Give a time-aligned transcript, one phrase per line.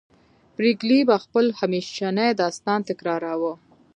[0.55, 3.53] پريګلې به خپل همیشنی داستان تکراروه